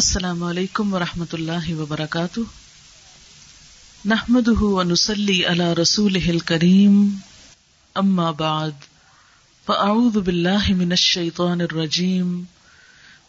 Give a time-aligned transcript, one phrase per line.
[0.00, 2.40] السلام علیکم ورحمۃ اللہ وبرکاتہ
[4.04, 6.38] نحمد ونسلی علی رسول
[6.46, 6.98] کریم
[7.96, 8.84] اما بعد
[9.66, 12.28] فاعوذ باللہ من الشیطان الرجیم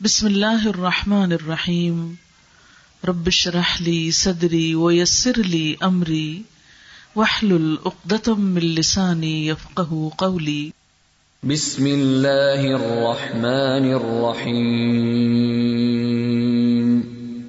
[0.02, 2.04] بسم اللہ الرحمن الرحیم
[3.04, 6.42] رب شرح لی صدری ویسر لی امری
[7.16, 10.08] واحلل عقدتم من لسانی یفقہ
[10.18, 10.62] قولی
[11.44, 15.30] بسم اللہ الرحمن الرحیم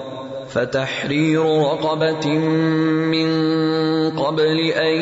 [0.50, 3.30] فتحرير رقبة من
[4.20, 4.96] قبل أن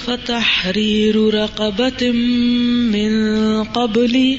[0.00, 2.11] فتحرير رقبة
[2.91, 4.39] من قبل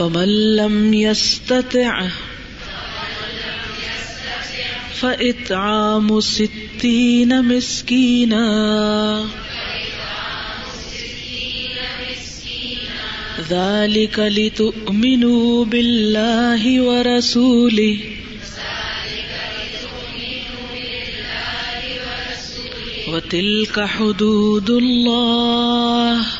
[0.00, 2.08] فمن لم يستطع
[4.94, 8.46] فإطعام ستين مسكينا
[13.50, 17.98] ذلك لتؤمنوا بالله ورسوله
[23.08, 26.39] وتلك حدود الله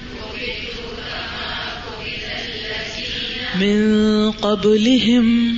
[3.61, 5.57] من قبلهم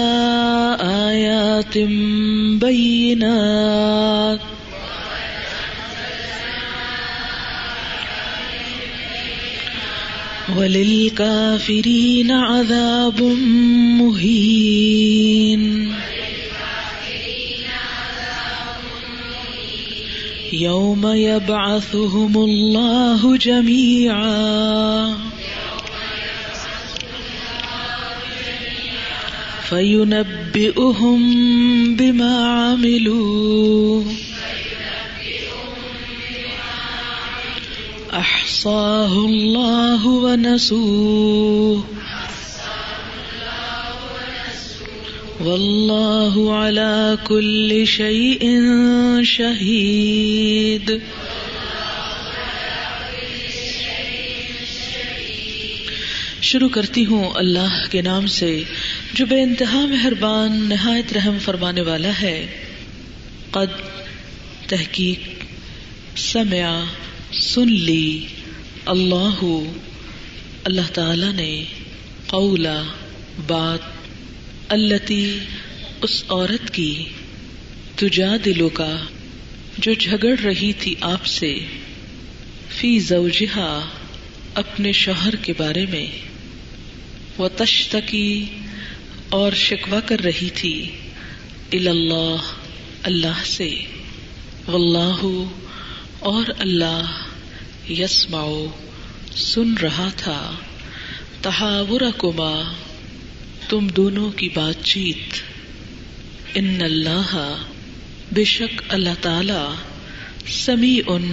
[1.08, 1.78] آيات
[2.60, 4.40] بينات
[10.56, 15.60] وللكافرين عذاب مهين
[20.60, 21.94] یو می باس
[29.68, 31.24] فينبئهم
[31.98, 32.24] جمیا
[38.18, 41.99] عملوا نبی الله ونسوه
[45.42, 46.48] شروع
[47.24, 48.40] کرتی
[57.06, 58.62] ہوں اللہ کے نام سے
[59.14, 62.46] جو بے انتہا مہربان نہایت رحم فرمانے والا ہے
[63.50, 63.80] قد
[64.66, 65.44] تحقیق
[66.16, 66.84] سمع
[67.32, 68.26] سن لی
[68.86, 69.44] اللہ
[70.64, 71.64] اللہ تعالی نے
[72.26, 72.82] قولا
[73.46, 73.99] بات
[74.70, 75.24] التی
[76.00, 76.92] اس عورت کی
[77.96, 78.90] تجا دلو کا
[79.78, 81.48] جو جھگڑ رہی تھی آپ سے
[82.70, 83.70] فی زوجہا
[84.56, 86.06] اپنے شوہر کے بارے میں
[87.38, 88.30] وہ تشتکی
[89.30, 90.74] اور شکوہ کر رہی تھی
[91.72, 92.20] الا
[93.04, 93.68] اللہ سے
[94.68, 95.24] واللہ
[96.24, 97.90] اور اللہ
[97.90, 98.66] یسماؤ
[99.38, 100.38] سن رہا تھا
[101.42, 102.52] تحاور رقوبہ
[103.70, 105.34] تم دونوں کی بات چیت
[106.54, 107.34] ان اللہ
[108.32, 109.58] بے شک اللہ تعالی
[110.54, 111.26] سمی ان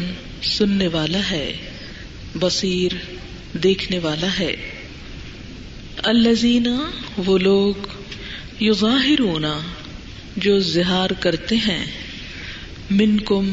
[0.47, 1.47] سننے والا ہے
[2.35, 2.95] بصیر
[3.63, 4.55] دیکھنے والا ہے
[6.03, 6.75] الزینہ
[7.27, 7.87] وہ لوگ
[8.59, 9.57] یو ظاہر ہونا
[10.37, 11.85] جو زہار کرتے ہیں
[12.91, 13.49] من کم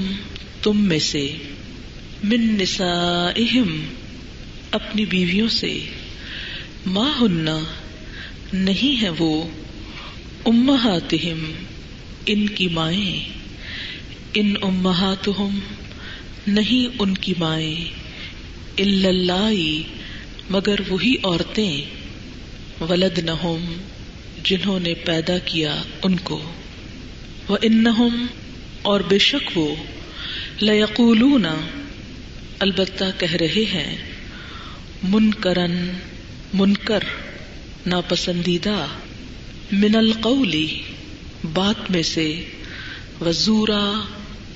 [0.62, 1.26] تم میں سے
[2.24, 2.92] من نسا
[3.36, 3.72] اہم
[4.72, 5.72] اپنی بیویوں سے
[6.88, 7.58] ماں ہننا
[8.54, 9.44] نہیں ہے وہ
[10.46, 11.52] امہاتہم
[12.26, 13.28] ان کی مائیں
[14.34, 14.54] ان
[16.46, 17.84] نہیں ان کی مائیں
[18.78, 19.52] اللہ
[20.50, 23.74] مگر وہی عورتیں ولد نہم
[24.42, 26.40] جنہوں نے پیدا کیا ان کو
[27.48, 28.26] وہ انہم
[28.82, 29.74] اور بے شک وہ
[30.62, 31.46] لقولون
[32.58, 33.96] البتہ کہہ رہے ہیں
[35.02, 35.76] منکرن
[36.54, 37.04] منکر
[37.86, 38.86] ناپسندیدہ
[39.72, 40.82] من القلی
[41.52, 42.44] بات میں سے
[43.20, 44.02] وزورا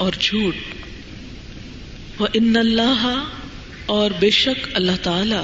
[0.00, 0.55] اور جھوٹ
[2.21, 3.25] و ان اللہ
[3.87, 5.43] اور بے شک اللہ تعالی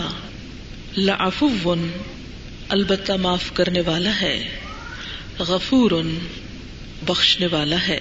[0.99, 1.44] لعف
[2.68, 4.49] البتہ معاف کرنے والا ہے
[5.40, 5.90] غفور
[7.04, 8.00] بخشنے والا ہے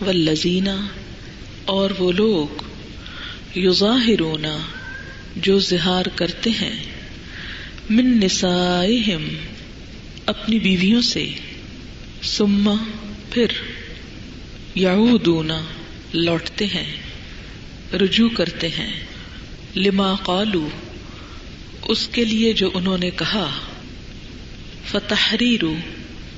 [0.00, 0.12] وہ
[1.66, 2.62] اور وہ لوگ
[3.56, 4.58] یوزاہرونا
[5.36, 6.91] جو زہار کرتے ہیں
[7.92, 9.24] من نسائهم
[10.26, 11.24] اپنی بیویوں سے
[12.26, 12.74] سما
[13.30, 13.52] پھر
[14.74, 15.50] یعودون
[16.14, 16.90] لوٹتے ہیں
[17.94, 18.92] رجوع کرتے ہیں
[19.76, 20.68] لما قالو
[21.88, 23.48] اس کے لیے جو انہوں نے کہا
[24.90, 25.72] فتحریرو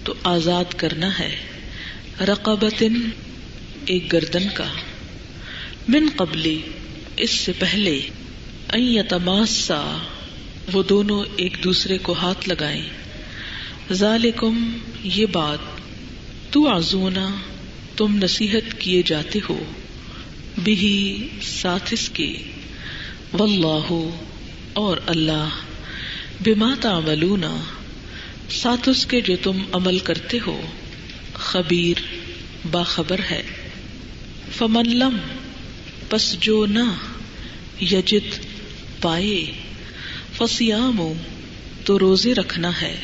[0.04, 1.34] تو آزاد کرنا ہے
[2.28, 3.00] رقبتن
[3.86, 4.68] ایک گردن کا
[5.88, 6.58] من قبلی
[7.16, 8.00] اس سے پہلے
[8.78, 9.82] یتماسا
[10.72, 12.82] وہ دونوں ایک دوسرے کو ہاتھ لگائے
[13.92, 14.78] ذالکم
[15.04, 15.58] یہ بات
[16.50, 17.28] تو آزونا
[17.96, 19.58] تم نصیحت کیے جاتے ہو
[20.62, 21.28] بھی
[21.42, 22.32] ساتھ کے
[23.40, 23.92] اللہ
[24.72, 24.96] اور
[26.46, 26.74] وما
[28.50, 30.60] ساتھ اس کے جو تم عمل کرتے ہو
[31.32, 32.02] خبیر
[32.70, 33.42] باخبر ہے
[34.58, 35.16] فمن لم
[36.08, 36.84] پس جو نہ
[37.80, 38.38] یجت
[39.00, 39.52] پائے
[40.38, 41.00] فسیام
[41.84, 42.94] تو روزے رکھنا ہے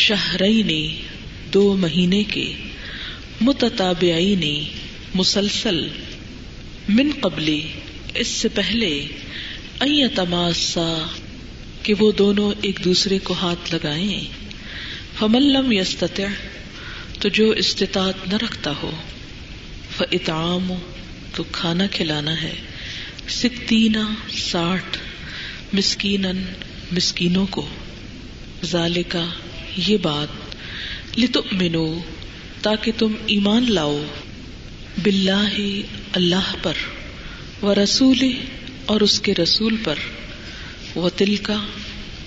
[0.00, 0.82] شہرئی نے
[1.52, 2.52] دو مہینے کے
[3.40, 4.54] متتابعی نے
[5.14, 5.86] مسلسل
[6.88, 7.60] من قبلی
[8.14, 9.06] اس سے پہلے
[10.14, 10.88] تماسا
[11.82, 14.20] کہ وہ دونوں ایک دوسرے کو ہاتھ لگائے
[15.18, 16.26] فملم یستطع
[17.20, 18.90] تو جو استطاعت نہ رکھتا ہو
[19.98, 20.72] فتعم
[21.34, 22.54] تو کھانا کھلانا ہے
[23.28, 24.04] سکتی نا
[24.32, 24.98] ساٹھ
[25.74, 26.26] مسکین
[26.92, 27.66] مسکینوں کو
[28.66, 29.24] ظال کا
[29.78, 32.00] یہ بات لتؤمنو منو
[32.62, 33.96] تاکہ تم ایمان لاؤ
[35.04, 35.56] باللہ
[36.12, 36.82] اللہ پر
[37.62, 38.22] و رسول
[38.86, 39.98] اور اس کے رسول پر
[40.96, 41.58] و تل کا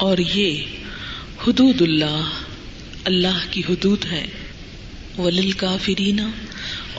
[0.00, 2.30] اور یہ حدود اللہ
[3.06, 4.26] اللہ کی حدود ہے
[5.18, 6.30] ولیل کافرینہ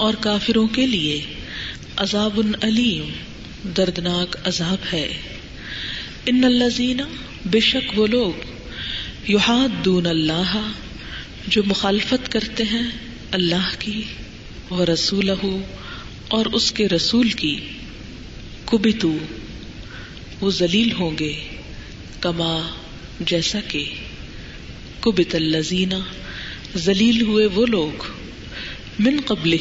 [0.00, 1.20] اور کافروں کے لیے
[1.98, 5.06] عذاب العلیم دردناک عذاب ہے
[6.28, 7.00] ان الزین
[7.46, 9.28] بے شک وہ لوگ
[9.84, 10.56] دون اللہ
[11.48, 12.82] جو مخالفت کرتے ہیں
[13.32, 14.02] اللہ کی
[14.70, 15.30] وہ رسول
[16.28, 17.54] اور اس کے رسول کی
[18.64, 19.12] کبھی تو
[20.40, 21.32] وہ ذلیل ہوں گے
[22.20, 22.52] کما
[23.20, 23.84] جیسا کہ
[25.00, 25.94] کبت الزین
[26.78, 28.06] ذلیل ہوئے وہ لوگ
[28.98, 29.56] من قبل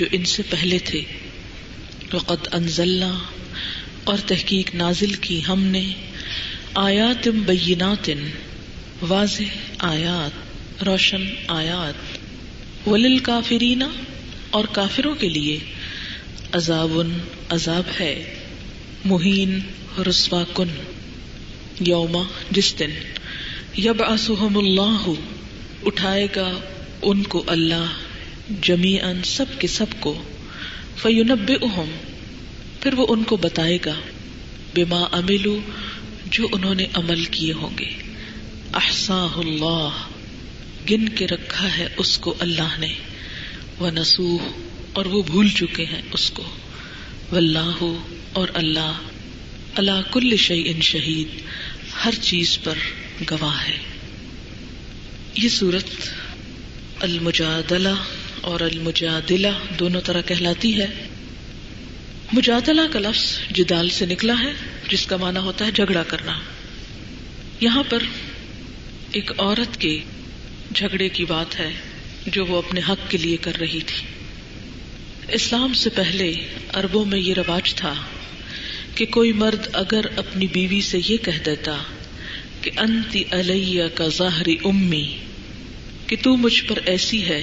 [0.00, 1.02] جو ان سے پہلے تھے
[2.14, 3.16] وقد انزلنا
[4.06, 5.84] اور تحقیق نازل کی ہم نے
[6.74, 8.10] آیات بینات
[9.08, 9.56] واضح
[9.78, 13.88] آیات روشن آیات ولل کافرینا
[14.50, 15.58] اور کافروں کے لیے
[16.52, 16.98] عذاب
[17.48, 18.14] عذاب ہے
[19.04, 19.60] مہین
[20.06, 20.68] رسوا کن
[21.80, 22.22] یوم
[22.50, 22.90] جس دن
[23.76, 25.08] یب آسم اللہ
[25.86, 26.58] اٹھائے گا
[27.02, 27.96] ان کو اللہ
[28.62, 30.22] جمی ان سب کے سب کو
[30.96, 31.50] فیونب
[32.86, 33.92] پھر وہ ان کو بتائے گا
[34.74, 35.54] بما املو
[36.28, 37.88] جو انہوں نے عمل کیے ہوں گے
[38.74, 39.96] احسا اللہ
[40.90, 42.92] گن کے رکھا ہے اس کو اللہ نے
[43.78, 44.44] وہ نسوح
[44.92, 46.42] اور وہ بھول چکے ہیں اس کو
[47.32, 47.82] واللہ
[48.34, 49.02] اور اللہ
[49.76, 51.34] اللہ کل شعی ان شہید
[51.96, 52.86] ہر چیز پر
[53.30, 53.76] گواہ ہے
[55.34, 55.90] یہ صورت
[57.02, 57.98] المجادلہ
[58.44, 60.86] اور المجادلہ دونوں طرح کہلاتی ہے
[62.32, 64.52] مجادلہ کا لفظ جدال سے نکلا ہے
[64.88, 66.38] جس کا معنی ہوتا ہے جھگڑا کرنا
[67.60, 68.02] یہاں پر
[69.12, 69.96] ایک عورت کے
[70.72, 71.70] جھگڑے کی بات ہے
[72.26, 74.06] جو وہ اپنے حق کے لیے کر رہی تھی
[75.32, 76.32] اسلام سے پہلے
[76.72, 77.94] عربوں میں یہ رواج تھا
[78.94, 81.76] کہ کوئی مرد اگر اپنی بیوی سے یہ کہہ دیتا
[82.62, 85.06] کہ انتی علیہ کا ظاہری امی
[86.06, 87.42] کہ تو مجھ پر ایسی ہے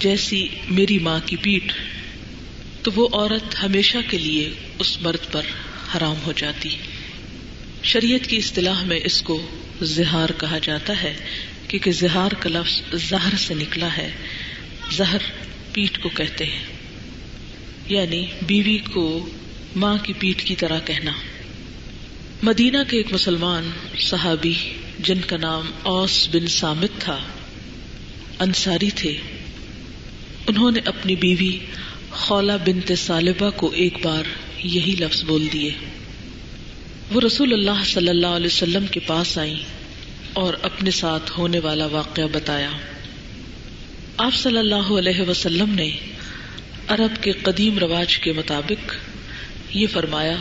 [0.00, 1.72] جیسی میری ماں کی پیٹ
[2.86, 4.50] تو وہ عورت ہمیشہ کے لیے
[4.78, 5.46] اس مرد پر
[5.94, 6.68] حرام ہو جاتی
[7.82, 9.38] شریعت کی اصطلاح میں اس کو
[9.82, 11.12] زہار کہا جاتا ہے
[11.68, 14.10] کیونکہ زہار کا لفظ زہر سے نکلا ہے
[14.96, 15.24] زہر
[15.72, 16.62] پیٹ کو کہتے ہیں
[17.88, 19.04] یعنی بیوی کو
[19.76, 21.12] ماں کی پیٹ کی طرح کہنا
[22.42, 23.70] مدینہ کے ایک مسلمان
[24.00, 24.54] صحابی
[24.98, 27.18] جن کا نام اوس بن سامت تھا
[28.38, 29.16] انصاری تھے
[30.46, 31.58] انہوں نے اپنی بیوی
[32.16, 34.24] خولا بنتے صالبہ کو ایک بار
[34.64, 35.70] یہی لفظ بول دیے
[37.12, 39.56] وہ رسول اللہ صلی اللہ علیہ وسلم کے پاس آئی
[40.34, 42.70] اور اپنے ساتھ ہونے والا واقعہ بتایا
[44.18, 45.90] آپ صلی اللہ علیہ وسلم نے
[46.88, 48.94] عرب کے قدیم رواج کے مطابق
[49.70, 50.36] یہ فرمایا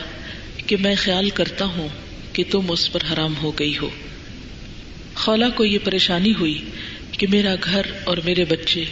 [0.67, 1.87] کہ میں خیال کرتا ہوں
[2.33, 3.89] کہ تم اس پر حرام ہو گئی ہو
[5.15, 6.57] خولا کو یہ پریشانی ہوئی
[7.11, 8.85] کہ میرا گھر اور میرے بچے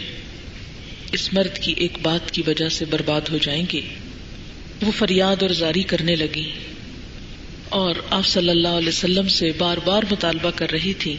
[1.13, 3.82] اس مرد کی ایک بات کی وجہ سے برباد ہو جائیں گے
[4.82, 6.50] وہ فریاد اور زاری کرنے لگی
[7.70, 11.16] اور آپ صلی اللہ علیہ وسلم سے بار بار مطالبہ کر رہی تھی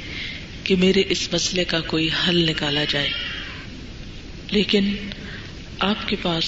[0.64, 3.08] کہ میرے اس مسئلے کا کوئی حل نکالا جائے
[4.50, 4.94] لیکن
[5.78, 6.48] آپ کے پاس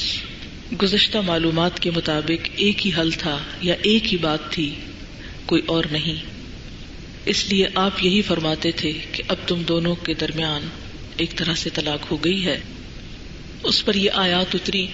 [0.83, 3.39] گزشتہ معلومات کے مطابق ایک ہی حل تھا
[3.63, 4.75] یا ایک ہی بات تھی
[5.47, 6.25] کوئی اور نہیں
[7.27, 10.69] اس لیے آپ یہی فرماتے تھے کہ اب تم دونوں کے درمیان
[11.17, 12.59] ایک طرح سے طلاق ہو گئی ہے
[13.67, 14.87] اس پر یہ آیات اتری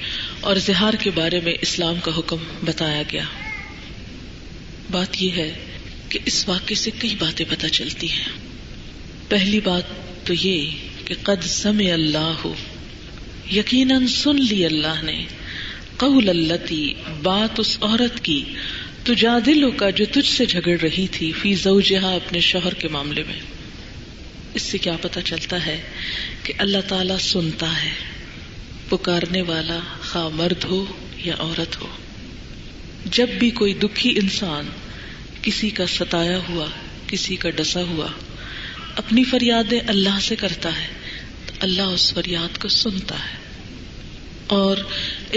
[0.41, 3.25] اور زہار کے بارے میں اسلام کا حکم بتایا گیا
[4.91, 5.53] بات یہ ہے
[6.09, 8.29] کہ اس واقعے سے کئی باتیں پتہ چلتی ہیں
[9.29, 9.93] پہلی بات
[10.27, 10.71] تو یہ
[11.05, 12.47] کہ قد اللہ
[13.51, 15.21] یقیناً سن لی اللہ نے
[15.97, 18.43] قول اللہ اس عورت کی
[19.05, 23.23] تجا جادلو کا جو تجھ سے جھگڑ رہی تھی زو جہاں اپنے شوہر کے معاملے
[23.27, 23.41] میں
[24.55, 25.81] اس سے کیا پتا چلتا ہے
[26.43, 27.93] کہ اللہ تعالی سنتا ہے
[28.93, 30.85] پکارنے والا خا مرد ہو
[31.17, 31.87] یا عورت ہو
[33.11, 34.69] جب بھی کوئی دکھی انسان
[35.43, 36.67] کسی کا ستایا ہوا
[37.07, 38.07] کسی کا ڈسا ہوا
[38.97, 40.89] اپنی فریادیں اللہ سے کرتا ہے
[41.47, 43.41] تو اللہ اس فریاد کو سنتا ہے
[44.47, 44.77] اور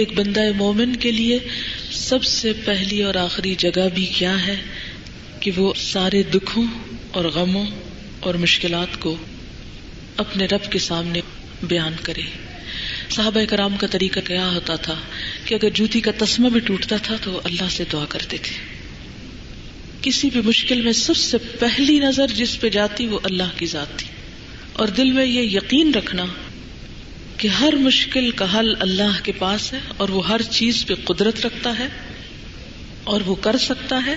[0.00, 1.39] ایک بندہ مومن کے لیے
[1.91, 4.55] سب سے پہلی اور آخری جگہ بھی کیا ہے
[5.39, 6.65] کہ وہ سارے دکھوں
[7.11, 7.65] اور غموں
[8.19, 9.15] اور مشکلات کو
[10.17, 11.21] اپنے رب کے سامنے
[11.63, 12.21] بیان کرے
[13.09, 14.95] صاحب کرام کا طریقہ کیا ہوتا تھا
[15.45, 18.55] کہ اگر جوتی کا تسما بھی ٹوٹتا تھا تو اللہ سے دعا کرتے تھے
[20.01, 23.97] کسی بھی مشکل میں سب سے پہلی نظر جس پہ جاتی وہ اللہ کی ذات
[23.97, 24.07] تھی
[24.73, 26.25] اور دل میں یہ یقین رکھنا
[27.37, 31.45] کہ ہر مشکل کا حل اللہ کے پاس ہے اور وہ ہر چیز پہ قدرت
[31.45, 31.87] رکھتا ہے
[33.03, 34.15] اور وہ کر سکتا ہے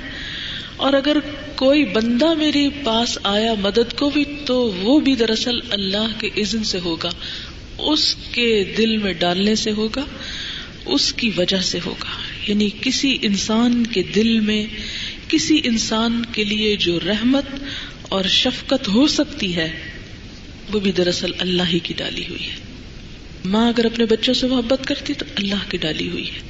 [0.76, 1.18] اور اگر
[1.57, 6.64] کوئی بندہ میرے پاس آیا مدد کو بھی تو وہ بھی دراصل اللہ کے اذن
[6.64, 7.11] سے ہوگا
[7.78, 10.04] اس کے دل میں ڈالنے سے ہوگا
[10.87, 12.16] اس کی وجہ سے ہوگا
[12.46, 14.64] یعنی کسی انسان کے دل میں
[15.28, 17.48] کسی انسان کے لیے جو رحمت
[18.09, 19.68] اور شفقت ہو سکتی ہے
[20.72, 24.87] وہ بھی دراصل اللہ ہی کی ڈالی ہوئی ہے ماں اگر اپنے بچوں سے محبت
[24.87, 26.40] کرتی تو اللہ کی ڈالی ہوئی ہے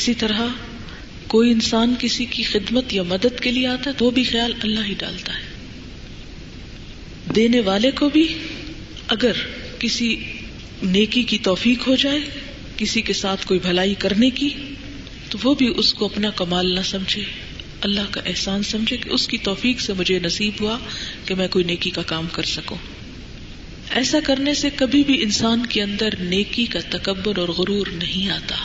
[0.00, 0.46] اسی طرح
[1.26, 4.52] کوئی انسان کسی کی خدمت یا مدد کے لیے آتا ہے تو وہ بھی خیال
[4.62, 5.50] اللہ ہی ڈالتا ہے
[7.34, 8.26] دینے والے کو بھی
[9.06, 9.32] اگر
[9.82, 10.14] کسی
[10.82, 12.20] نیکی کی توفیق ہو جائے
[12.76, 14.50] کسی کے ساتھ کوئی بھلائی کرنے کی
[15.30, 17.22] تو وہ بھی اس کو اپنا کمال نہ سمجھے
[17.80, 20.76] اللہ کا احسان سمجھے کہ اس کی توفیق سے مجھے نصیب ہوا
[21.24, 22.76] کہ میں کوئی نیکی کا کام کر سکوں
[23.90, 28.56] ایسا کرنے سے کبھی بھی انسان کے اندر نیکی کا تکبر اور غرور نہیں آتا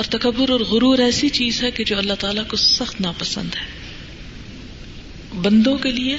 [0.00, 5.40] اور تکبر اور غرور ایسی چیز ہے کہ جو اللہ تعالیٰ کو سخت ناپسند ہے
[5.42, 6.16] بندوں کے لیے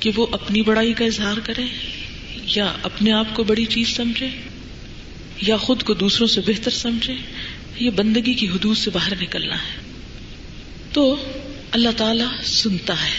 [0.00, 1.66] کہ وہ اپنی بڑائی کا اظہار کریں
[2.56, 4.28] یا اپنے آپ کو بڑی چیز سمجھے
[5.42, 7.14] یا خود کو دوسروں سے بہتر سمجھے
[7.80, 11.04] یہ بندگی کی حدود سے باہر نکلنا ہے تو
[11.70, 13.16] اللہ تعالی سنتا ہے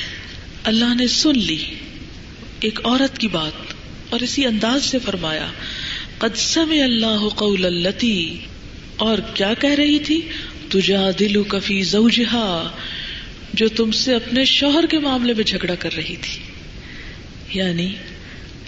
[0.64, 1.64] اللہ نے سن لی
[2.60, 3.74] ایک عورت کی بات
[4.10, 5.48] اور اسی انداز سے فرمایا
[6.18, 8.06] قدسم اللہ قول اللہ
[8.98, 10.22] اور کیا کہہ رہی تھی
[10.70, 12.08] تجا دل و کفی زو
[13.54, 16.40] جو تم سے اپنے شوہر کے معاملے میں جھگڑا کر رہی تھی
[17.54, 17.94] یعنی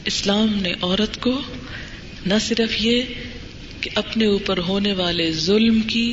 [0.06, 1.42] اسلام نے عورت کو
[2.26, 3.02] نہ صرف یہ
[3.82, 6.13] کہ اپنے اوپر ہونے والے ظلم کی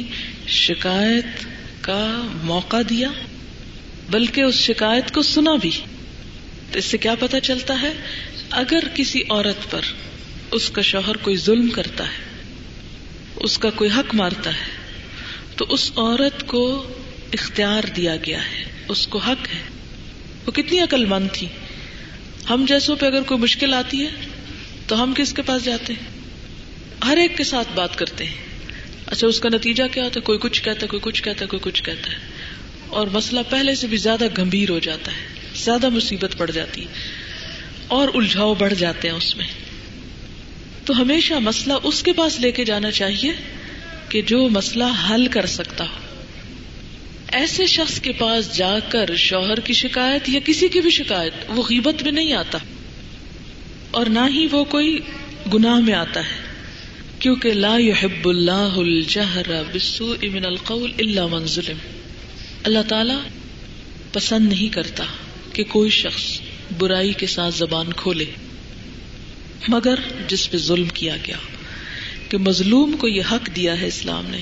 [0.46, 1.44] شکایت
[1.80, 2.22] کا
[2.44, 3.08] موقع دیا
[4.10, 5.70] بلکہ اس شکایت کو سنا بھی
[6.72, 7.92] تو اس سے کیا پتا چلتا ہے
[8.50, 9.80] اگر کسی عورت پر
[10.52, 12.26] اس کا شوہر کوئی ظلم کرتا ہے
[13.36, 14.66] اس کا کوئی حق مارتا ہے
[15.56, 16.86] تو اس عورت کو
[17.32, 18.64] اختیار دیا گیا ہے
[18.88, 19.62] اس کو حق ہے
[20.46, 21.46] وہ کتنی عقل مند تھی
[22.50, 24.10] ہم جیسوں پہ اگر کوئی مشکل آتی ہے
[24.86, 26.16] تو ہم کس کے پاس جاتے ہیں
[27.06, 28.46] ہر ایک کے ساتھ بات کرتے ہیں
[29.06, 31.46] اچھا اس کا نتیجہ کیا ہوتا ہے کوئی کچھ کہتا ہے کوئی کچھ کہتا ہے
[31.46, 35.88] کوئی کچھ کہتا ہے اور مسئلہ پہلے سے بھی زیادہ گمبھیر ہو جاتا ہے زیادہ
[35.88, 39.46] مصیبت پڑ جاتی ہے اور الجھاؤ بڑھ جاتے ہیں اس میں
[40.84, 43.32] تو ہمیشہ مسئلہ اس کے پاس لے کے جانا چاہیے
[44.08, 46.07] کہ جو مسئلہ حل کر سکتا ہو
[47.32, 51.62] ایسے شخص کے پاس جا کر شوہر کی شکایت یا کسی کی بھی شکایت وہ
[51.62, 52.58] غیبت میں نہیں آتا
[53.92, 54.98] اور نہ ہی وہ کوئی
[55.54, 56.46] گناہ میں آتا ہے
[57.20, 59.52] کیونکہ لا يحب اللہ الجہر
[60.24, 61.78] من القول الا من ظلم
[62.62, 63.14] اللہ تعالی
[64.12, 65.04] پسند نہیں کرتا
[65.52, 66.26] کہ کوئی شخص
[66.78, 68.24] برائی کے ساتھ زبان کھولے
[69.68, 71.36] مگر جس پہ ظلم کیا گیا
[72.28, 74.40] کہ مظلوم کو یہ حق دیا ہے اسلام نے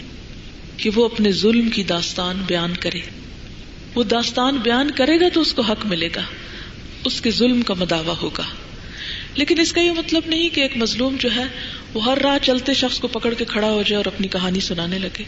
[0.77, 3.01] کہ وہ اپنے ظلم کی داستان بیان کرے
[3.95, 6.23] وہ داستان بیان کرے گا تو اس کو حق ملے گا
[7.05, 8.43] اس کے ظلم کا مداوع ہوگا
[9.35, 11.45] لیکن اس کا یہ مطلب نہیں کہ ایک مظلوم جو ہے
[11.95, 14.99] وہ ہر رات چلتے شخص کو پکڑ کے کھڑا ہو جائے اور اپنی کہانی سنانے
[14.99, 15.25] لگے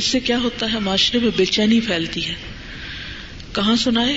[0.00, 2.34] اس سے کیا ہوتا ہے معاشرے میں بے چینی پھیلتی ہے
[3.52, 4.16] کہاں سنائے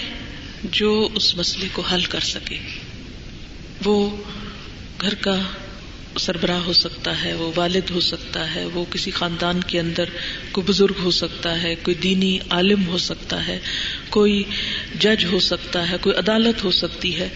[0.72, 2.58] جو اس مسئلے کو حل کر سکے
[3.86, 3.96] وہ
[5.02, 5.36] گھر کا
[6.20, 10.10] سربراہ ہو سکتا ہے وہ والد ہو سکتا ہے وہ کسی خاندان کے اندر
[10.52, 13.60] کوئی بزرگ ہو سکتا ہے کوئی دینی عالم ہو سکتا ہے
[14.10, 14.44] کوئی
[15.00, 17.30] جج ہو سکتا ہے کوئی عدالت ہو سکتی ہے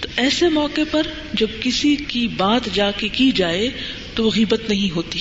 [0.00, 1.06] تو ایسے موقع پر
[1.32, 3.68] جب کسی کی بات جا کے کی جائے
[4.14, 5.21] تو وہ غیبت نہیں ہوتی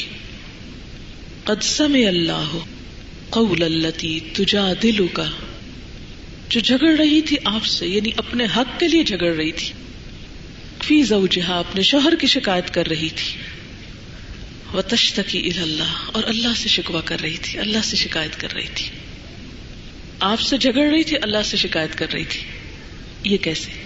[1.43, 2.57] قدسم اللہ
[3.29, 5.29] قول اللہ تی تجا دلو کا
[6.49, 9.73] جو جھگڑ رہی تھی آپ سے یعنی اپنے حق کے لیے جھگڑ رہی تھی
[10.89, 13.37] فی زوجہا اپنے شوہر کی شکایت کر رہی تھی
[14.73, 18.89] وہ اللہ اور اللہ سے شکوا کر رہی تھی اللہ سے شکایت کر رہی تھی
[20.19, 23.71] آپ سے جھگڑ رہی تھی اللہ سے شکایت کر رہی تھی یہ کیسے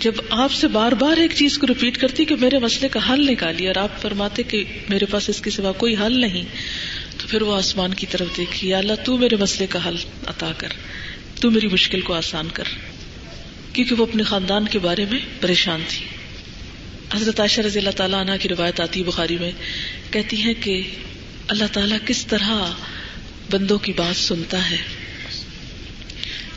[0.00, 3.26] جب آپ سے بار بار ایک چیز کو ریپیٹ کرتی کہ میرے مسئلے کا حل
[3.26, 6.44] نکالی اور آپ فرماتے کہ میرے پاس اس کے سوا کوئی حل نہیں
[7.18, 9.96] تو پھر وہ آسمان کی طرف دیکھی اللہ تو میرے مسئلے کا حل
[10.26, 10.72] عطا کر
[11.40, 12.64] تو میری مشکل کو آسان کر
[13.74, 16.04] کیونکہ وہ اپنے خاندان کے بارے میں پریشان تھی
[17.14, 19.50] حضرت عائشہ رضی اللہ تعالیٰ عنہ کی روایت آتی بخاری میں
[20.10, 20.80] کہتی ہیں کہ
[21.48, 22.70] اللہ تعالیٰ کس طرح
[23.50, 24.76] بندوں کی بات سنتا ہے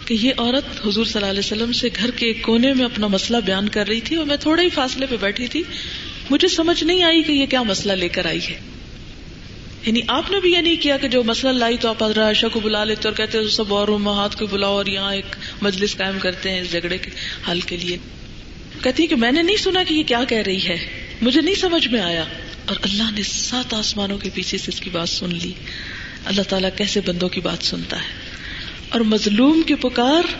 [0.06, 3.08] کہ یہ عورت حضور صلی اللہ علیہ وسلم سے گھر کے ایک کونے میں اپنا
[3.08, 5.63] مسئلہ بیان کر رہی تھی اور میں تھوڑے ہی فاصلے پہ بیٹھی تھی
[6.32, 8.60] مجھے سمجھ نہیں آئی کہ یہ کیا مسئلہ لے کر آئی ہے
[9.88, 12.48] یعنی آپ نے بھی یہ نہیں کیا کہ جو مسئلہ لائی تو آپ حضرت عائشہ
[12.54, 13.88] کو بلا لیتے اور کہتے ہیں سب اور
[14.38, 15.36] کو بلاؤ اور یہاں ایک
[15.62, 17.98] مجلس قائم کرتے ہیں اس جھگڑے کے کے حل لیے
[18.82, 20.76] کہتی کہ میں نے نہیں سنا کہ یہ کیا کہہ رہی ہے
[21.22, 22.24] مجھے نہیں سمجھ میں آیا
[22.65, 25.54] اور اللہ نے سات آسمانوں کے پیچھے سے اس کی بات سن لی
[26.26, 28.13] اللہ تعالیٰ کیسے بندوں کی بات سنتا ہے
[28.89, 30.34] اور مظلوم کی پکار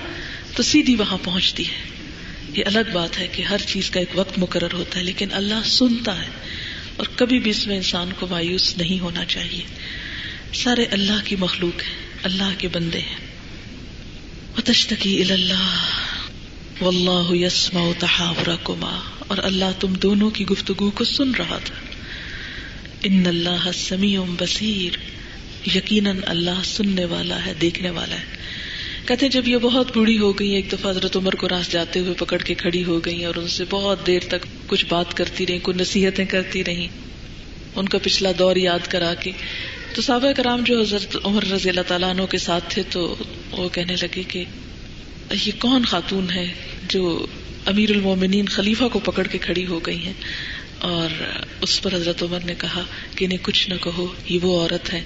[0.56, 4.40] تو سیدھی وہاں پہنچتی ہے یہ الگ بات ہے کہ ہر چیز کا ایک وقت
[4.40, 6.30] مقرر ہوتا ہے لیکن اللہ سنتا ہے
[6.98, 9.62] اور کبھی بھی اس میں انسان کو مایوس نہیں ہونا چاہیے
[10.54, 11.96] سارے اللہ کی مخلوق ہیں
[12.24, 13.28] اللہ کے بندے ہیں
[16.82, 17.32] اللہ
[18.00, 19.00] تحرا کما
[19.20, 21.76] اور اللہ تم دونوں کی گفتگو کو سن رہا تھا
[23.04, 24.98] ان اللہ سمیع بصیر
[25.76, 28.26] یقیناً اللہ سننے والا ہے دیکھنے والا ہے
[29.08, 32.14] کہتے جب یہ بہت بوڑھی ہو گئی ایک دفعہ حضرت عمر کو راس جاتے ہوئے
[32.18, 35.60] پکڑ کے کھڑی ہو گئی اور ان سے بہت دیر تک کچھ بات کرتی رہی
[35.64, 36.88] کچھ نصیحتیں کرتی رہی
[37.76, 39.32] ان کا پچھلا دور یاد کرا کے
[39.94, 43.04] تو صحابہ کرام جو حضرت عمر رضی اللہ تعالیٰ عنہ کے ساتھ تھے تو
[43.52, 44.44] وہ کہنے لگے کہ
[45.36, 46.46] یہ کون خاتون ہے
[46.90, 47.04] جو
[47.66, 50.14] امیر المومنین خلیفہ کو پکڑ کے کھڑی ہو گئی ہیں
[50.84, 51.22] اور
[51.62, 52.84] اس پر حضرت عمر نے کہا
[53.16, 55.02] کہ انہیں کچھ نہ کہو یہ وہ عورت ہے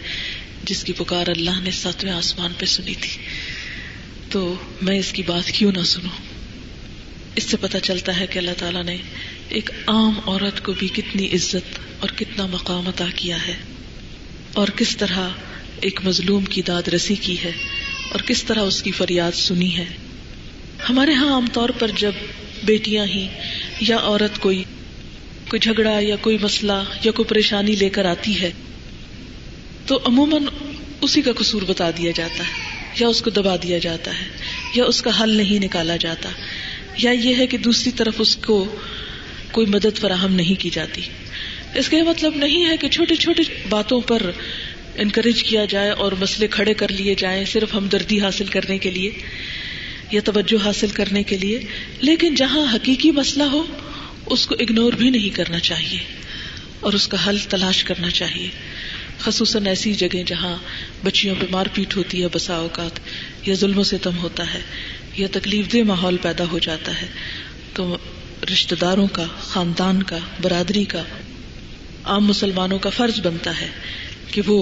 [0.65, 3.17] جس کی پکار اللہ نے ساتویں آسمان پہ سنی تھی
[4.31, 4.53] تو
[4.81, 6.15] میں اس کی بات کیوں نہ سنوں
[7.35, 8.97] اس سے پتا چلتا ہے کہ اللہ تعالیٰ نے
[9.49, 13.55] ایک عام عورت کو بھی کتنی عزت اور کتنا مقام عطا کیا ہے
[14.53, 15.29] اور کس طرح
[15.81, 17.51] ایک مظلوم کی داد رسی کی ہے
[18.11, 19.85] اور کس طرح اس کی فریاد سنی ہے
[20.89, 22.23] ہمارے ہاں عام طور پر جب
[22.63, 23.27] بیٹیاں ہی
[23.81, 24.63] یا عورت کوئی
[25.49, 28.51] کوئی جھگڑا یا کوئی مسئلہ یا کوئی پریشانی لے کر آتی ہے
[29.85, 30.45] تو عموماً
[31.01, 32.60] اسی کا قصور بتا دیا جاتا ہے
[32.99, 34.25] یا اس کو دبا دیا جاتا ہے
[34.75, 36.29] یا اس کا حل نہیں نکالا جاتا
[36.97, 38.63] یا یہ ہے کہ دوسری طرف اس کو
[39.51, 41.01] کوئی مدد فراہم نہیں کی جاتی
[41.75, 44.29] اس کا یہ مطلب نہیں ہے کہ چھوٹے چھوٹے باتوں پر
[44.95, 49.11] انکریج کیا جائے اور مسئلے کھڑے کر لیے جائیں صرف ہمدردی حاصل کرنے کے لیے
[50.11, 51.59] یا توجہ حاصل کرنے کے لیے
[52.01, 53.63] لیکن جہاں حقیقی مسئلہ ہو
[54.25, 55.99] اس کو اگنور بھی نہیں کرنا چاہیے
[56.79, 58.49] اور اس کا حل تلاش کرنا چاہیے
[59.23, 60.55] خصوصاً ایسی جگہ جہاں
[61.03, 62.99] بچیوں پہ مار پیٹ ہوتی ہے بسا اوقات
[63.47, 64.61] یا ظلم و ستم ہوتا ہے
[65.17, 67.07] یا تکلیف دہ ماحول پیدا ہو جاتا ہے
[67.73, 67.97] تو
[68.51, 71.03] رشتہ داروں کا خاندان کا برادری کا
[72.03, 73.67] عام مسلمانوں کا فرض بنتا ہے
[74.31, 74.59] کہ وہ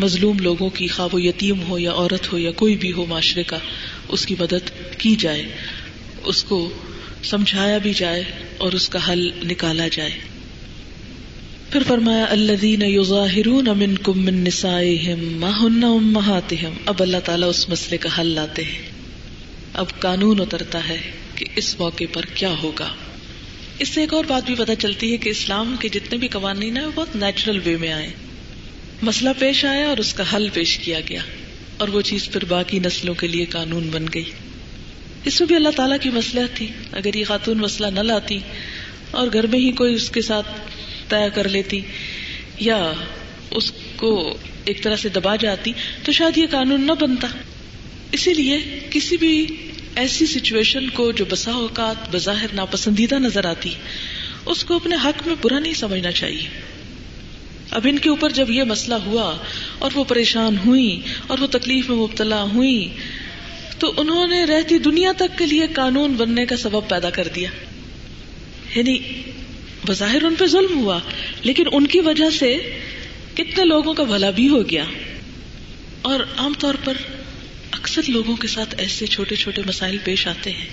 [0.00, 3.42] مظلوم لوگوں کی خواب و یتیم ہو یا عورت ہو یا کوئی بھی ہو معاشرے
[3.42, 3.58] کا
[4.08, 4.70] اس کی مدد
[4.98, 5.44] کی جائے
[6.24, 6.58] اس کو
[7.22, 8.22] سمجھایا بھی جائے
[8.58, 10.10] اور اس کا حل نکالا جائے
[11.70, 13.14] پھر ہن اللہ
[16.84, 18.82] اب اللہ تعالیٰ اس مسئلے کا حل لاتے ہیں
[19.72, 20.96] اب قانون اترتا ہے
[21.34, 22.88] کہ اس موقع پر کیا ہوگا
[23.78, 26.76] اس سے ایک اور بات بھی پتا چلتی ہے کہ اسلام کے جتنے بھی قوانین
[26.76, 28.10] ہیں بہت نیچرل وے میں آئے
[29.02, 31.20] مسئلہ پیش آیا اور اس کا حل پیش کیا گیا
[31.76, 34.24] اور وہ چیز پھر باقی نسلوں کے لیے قانون بن گئی
[35.24, 36.66] اس میں بھی اللہ تعالیٰ کی مسئلہ تھی
[36.92, 38.38] اگر یہ خاتون مسئلہ نہ لاتی
[39.10, 40.46] اور گھر میں ہی کوئی اس کے ساتھ
[41.08, 41.80] طے کر لیتی
[42.60, 42.80] یا
[43.50, 44.12] اس کو
[44.64, 45.72] ایک طرح سے دبا جاتی
[46.04, 47.26] تو شاید یہ قانون نہ بنتا
[48.12, 48.58] اسی لیے
[48.90, 49.34] کسی بھی
[49.94, 53.74] ایسی سچویشن کو جو بسا اوقات بظاہر ناپسندیدہ نظر آتی
[54.46, 56.48] اس کو اپنے حق میں برا نہیں سمجھنا چاہیے
[57.70, 59.32] اب ان کے اوپر جب یہ مسئلہ ہوا
[59.78, 62.88] اور وہ پریشان ہوئی اور وہ تکلیف میں مبتلا ہوئی
[63.78, 67.48] تو انہوں نے رہتی دنیا تک کے لیے قانون بننے کا سبب پیدا کر دیا
[68.76, 68.98] یعنی
[69.86, 70.98] بظاہر ان پہ ظلم ہوا
[71.42, 72.56] لیکن ان کی وجہ سے
[73.34, 74.84] کتنے لوگوں کا بھلا بھی ہو گیا
[76.02, 76.94] اور عام طور پر
[77.70, 80.68] اکثر لوگوں کے ساتھ ایسے چھوٹے چھوٹے مسائل پیش آتے ہیں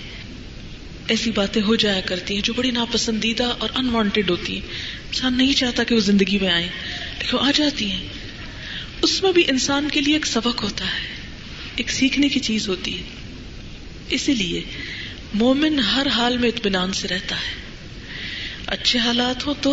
[1.08, 5.52] ایسی باتیں ہو جایا کرتی ہیں جو بڑی ناپسندیدہ اور انوانٹیڈ ہوتی ہیں انسان نہیں
[5.52, 8.06] چاہتا کہ وہ زندگی میں آئیں لیکن آ جاتی ہیں
[9.02, 12.98] اس میں بھی انسان کے لیے ایک سبق ہوتا ہے ایک سیکھنے کی چیز ہوتی
[12.98, 14.60] ہے اسی لیے
[15.34, 17.63] مومن ہر حال میں اطمینان سے رہتا ہے
[18.74, 19.72] اچھے حالات ہو تو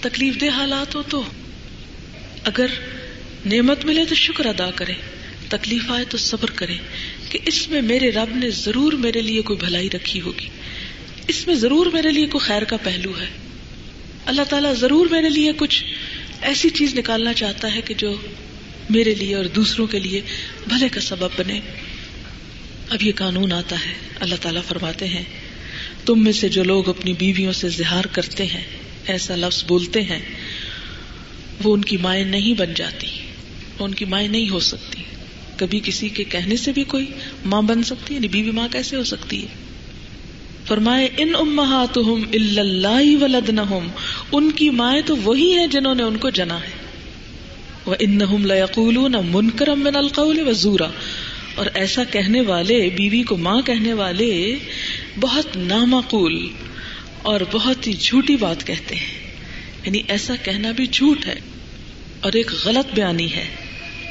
[0.00, 1.22] تکلیف دہ حالات ہو تو
[2.44, 2.74] اگر
[3.46, 4.94] نعمت ملے تو شکر ادا کرے
[5.48, 6.76] تکلیف آئے تو صبر کرے
[7.28, 10.48] کہ اس میں میرے رب نے ضرور میرے لیے کوئی بھلائی رکھی ہوگی
[11.26, 13.26] اس میں ضرور میرے لیے کوئی خیر کا پہلو ہے
[14.26, 15.82] اللہ تعالیٰ ضرور میرے لیے کچھ
[16.42, 18.14] ایسی چیز نکالنا چاہتا ہے کہ جو
[18.90, 20.20] میرے لیے اور دوسروں کے لیے
[20.68, 21.60] بھلے کا سبب بنے
[22.90, 23.92] اب یہ قانون آتا ہے
[24.20, 25.22] اللہ تعالیٰ فرماتے ہیں
[26.06, 28.62] تم میں سے جو لوگ اپنی بیویوں سے اظہار کرتے ہیں
[29.06, 30.20] ایسا لفظ بولتے ہیں
[31.64, 33.06] وہ ان کی مائیں نہیں بن جاتی
[33.78, 35.02] ان کی مائیں نہیں ہو سکتی
[35.56, 37.06] کبھی کسی کے کہنے سے بھی کوئی
[37.44, 39.64] ماں بن سکتی ہے یعنی بیوی ماں کیسے ہو سکتی ہے
[40.66, 42.02] فرمائے ان اما تو
[42.34, 43.60] اللہ ولد نہ
[44.32, 46.84] ان کی مائیں تو وہی ہیں جنہوں نے ان کو جنا ہے
[47.86, 48.18] وہ ان
[49.12, 50.88] نہ منکرم القول و زورا
[51.56, 54.30] اور ایسا کہنے والے بیوی کو ماں کہنے والے
[55.20, 56.36] بہت نامعقول
[57.22, 59.14] اور بہت ہی جھوٹی بات کہتے ہیں
[59.84, 61.38] یعنی ایسا کہنا بھی جھوٹ ہے
[62.20, 63.46] اور ایک غلط بیانی ہے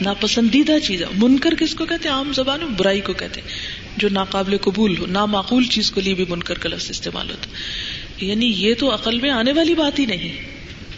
[0.01, 3.97] ناپسندیدہ چیز ہے منکر کس کو کہتے ہیں عام زبان میں برائی کو کہتے ہیں
[3.97, 8.51] جو ناقابل قبول ہو نامعقول چیز کو لیے بھی منکر کا لفظ استعمال ہوتا یعنی
[8.57, 10.35] یہ تو عقل میں آنے والی بات ہی نہیں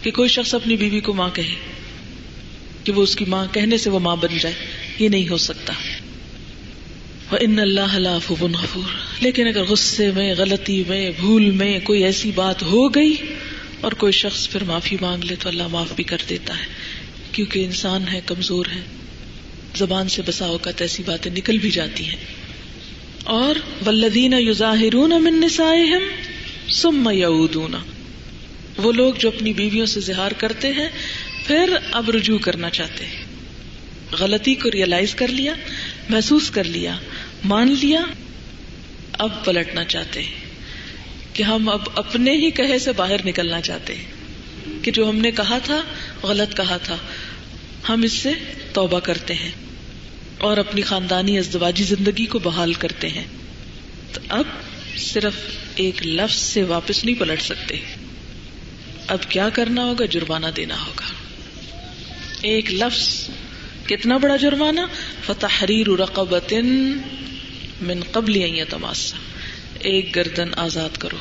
[0.03, 1.55] کہ کوئی شخص اپنی بیوی کو ماں کہے
[2.83, 4.53] کہ وہ اس کی ماں کہنے سے وہ ماں بن جائے
[4.99, 5.73] یہ نہیں ہو سکتا
[7.31, 7.95] ان اللہ
[9.21, 13.15] لیکن اگر غصے میں غلطی میں بھول میں کوئی ایسی بات ہو گئی
[13.81, 16.65] اور کوئی شخص پھر معافی مانگ لے تو اللہ معاف بھی کر دیتا ہے
[17.31, 18.81] کیونکہ انسان ہے کمزور ہے
[19.75, 22.17] زبان سے بسا اوقات ایسی باتیں نکل بھی جاتی ہیں
[23.33, 26.07] اور ولدین یوزاہر منسائم
[26.71, 27.75] سم یعودون
[28.77, 30.87] وہ لوگ جو اپنی بیویوں سے اظہار کرتے ہیں
[31.47, 33.25] پھر اب رجوع کرنا چاہتے ہیں
[34.11, 35.53] غلطی کو ریئلائز کر لیا
[36.09, 36.95] محسوس کر لیا
[37.45, 38.01] مان لیا
[39.13, 40.45] اب پلٹنا چاہتے ہیں
[41.33, 45.31] کہ ہم اب اپنے ہی کہے سے باہر نکلنا چاہتے ہیں کہ جو ہم نے
[45.31, 45.81] کہا تھا
[46.23, 46.97] غلط کہا تھا
[47.89, 48.31] ہم اس سے
[48.73, 49.51] توبہ کرتے ہیں
[50.37, 53.23] اور اپنی خاندانی ازدواجی زندگی کو بحال کرتے ہیں
[54.13, 54.47] تو اب
[54.97, 55.33] صرف
[55.75, 57.77] ایک لفظ سے واپس نہیں پلٹ سکتے
[59.07, 61.13] اب کیا کرنا ہوگا جرمانہ دینا ہوگا
[62.41, 63.29] ایک لفظ
[63.87, 64.81] کتنا بڑا جرمانہ
[65.23, 65.63] فتح
[67.81, 68.39] من قبل
[68.69, 69.17] تماسا
[69.81, 71.17] ایک گردن آزاد کرو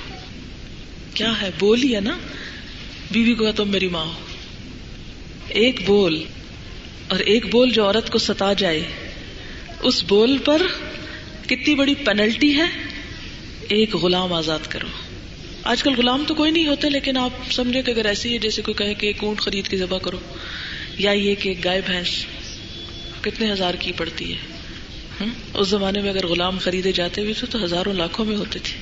[1.15, 2.17] کیا ہے بول ہی ہے نا
[3.11, 4.13] بیوی کو تم میری ماں ہو
[5.57, 6.23] ایک بول
[7.09, 8.83] اور ایک بول جو عورت کو ستا جائے
[9.83, 10.63] اس بول پر
[11.47, 12.67] کتنی بڑی پینلٹی ہے
[13.69, 14.89] ایک غلام آزاد کرو
[15.65, 18.63] آج کل غلام تو کوئی نہیں ہوتا لیکن آپ سمجھے کہ اگر ایسی ہے جیسے
[18.63, 20.19] کوئی کہے کہ ایک اونٹ خرید کے ذبح کرو
[20.99, 22.11] یا یہ کہ گائے بھینس
[23.27, 25.27] کتنے ہزار کی پڑتی ہے
[25.55, 28.83] اس زمانے میں اگر غلام خریدے جاتے ہوئے تھے تو ہزاروں لاکھوں میں ہوتے تھے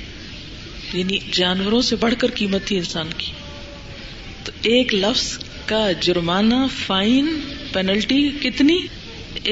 [0.98, 3.32] یعنی جانوروں سے بڑھ کر قیمت تھی انسان کی
[4.44, 5.26] تو ایک لفظ
[5.66, 7.28] کا جرمانہ فائن
[7.72, 8.78] پینلٹی کتنی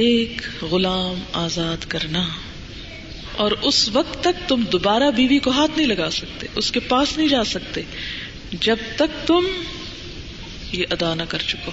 [0.00, 2.25] ایک غلام آزاد کرنا
[3.37, 7.17] اور اس وقت تک تم دوبارہ بیوی کو ہاتھ نہیں لگا سکتے اس کے پاس
[7.17, 7.83] نہیں جا سکتے
[8.61, 9.47] جب تک تم
[10.73, 11.71] یہ ادا نہ کر چکو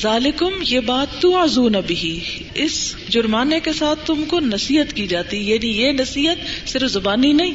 [0.00, 2.18] ذالکم یہ بات تو آزو نبی
[2.54, 2.96] اس
[3.08, 7.54] جرمانے کے ساتھ تم کو نصیحت کی جاتی یعنی یہ نصیحت صرف زبانی نہیں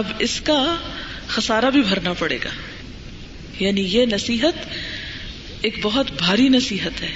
[0.00, 0.76] اب اس کا
[1.26, 2.50] خسارہ بھی بھرنا پڑے گا
[3.60, 4.66] یعنی یہ نصیحت
[5.60, 7.12] ایک بہت بھاری نصیحت ہے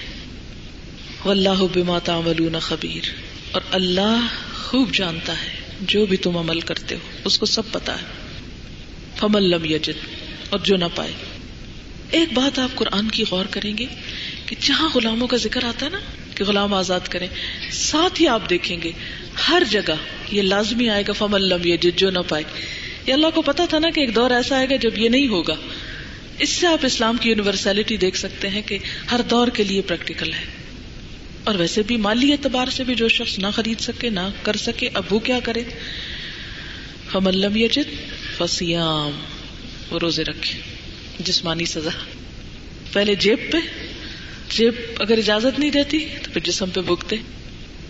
[1.72, 3.08] بما تعملون خبیر
[3.52, 4.26] اور اللہ
[4.54, 8.16] خوب جانتا ہے جو بھی تم عمل کرتے ہو اس کو سب پتا ہے
[9.16, 10.06] فمل لم یجد
[10.50, 11.12] اور جو نہ پائے
[12.10, 13.86] ایک بات آپ قرآن کی غور کریں گے
[14.48, 15.98] کہ جہاں غلاموں کا ذکر آتا ہے نا
[16.34, 17.26] کہ غلام آزاد کریں
[17.72, 18.92] ساتھ ہی آپ دیکھیں گے
[19.48, 19.94] ہر جگہ
[20.30, 22.44] یہ لازمی آئے گا فم الم یہ جو نہ پائے
[23.06, 25.28] یہ اللہ کو پتا تھا نا کہ ایک دور ایسا آئے گا جب یہ نہیں
[25.28, 25.54] ہوگا
[26.38, 28.78] اس سے آپ اسلام کی یونیورسلٹی دیکھ سکتے ہیں کہ
[29.12, 30.44] ہر دور کے لیے پریکٹیکل ہے
[31.44, 34.88] اور ویسے بھی مالی اعتبار سے بھی جو شخص نہ خرید سکے نہ کر سکے
[34.94, 35.62] ابو کیا کرے
[37.12, 37.58] فم الم
[38.38, 39.20] فسیام
[39.90, 40.58] وہ روزے رکھے
[41.20, 41.90] جسمانی سزا
[42.92, 43.58] پہلے جیب پہ
[44.48, 47.16] جب اگر اجازت نہیں دیتی تو پھر جسم پہ بکتے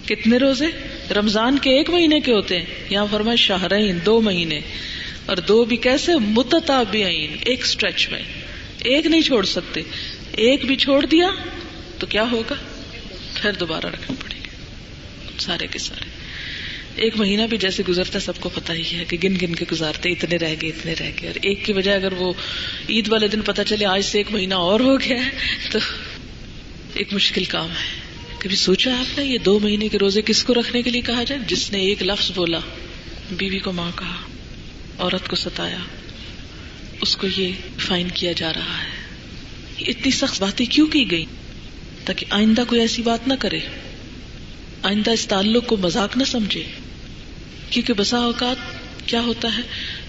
[0.06, 0.66] کتنے روزے
[1.16, 3.72] رمضان کے ایک مہینے کے ہوتے ہیں یہاں فرما شاہر
[4.04, 4.60] دو مہینے
[5.26, 8.22] اور دو بھی کیسے متتابعین ایک سٹریچ میں
[8.84, 9.82] ایک نہیں چھوڑ سکتے
[10.32, 11.28] ایک بھی چھوڑ دیا
[11.98, 12.54] تو کیا ہوگا
[13.34, 16.16] پھر دوبارہ رکھنا پڑے گا سارے کے سارے
[16.96, 20.10] ایک مہینہ بھی جیسے گزرتا سب کو پتا ہی ہے کہ گن گن کے گزارتے
[20.10, 22.32] اتنے رہ گئے اتنے رہ گئے اور ایک کی وجہ اگر وہ
[22.88, 25.16] عید والے دن پتا چلے آج سے ایک مہینہ اور ہو گیا
[25.70, 25.78] تو
[26.98, 30.54] ایک مشکل کام ہے کبھی سوچا آپ نے یہ دو مہینے کے روزے کس کو
[30.54, 32.58] رکھنے کے لیے کہا جائے جس نے ایک لفظ بولا
[33.30, 34.16] بیوی کو ماں کہا
[34.98, 35.78] عورت کو ستایا
[37.00, 37.52] اس کو یہ
[37.78, 41.24] فائن کیا جا رہا ہے اتنی سخت باتیں کیوں کی گئی
[42.04, 43.60] تاکہ آئندہ کوئی ایسی بات نہ کرے
[44.82, 46.62] آئندہ اس تعلق کو مذاق نہ سمجھے
[47.70, 49.62] کیونکہ بسا اوقات کیا ہوتا ہے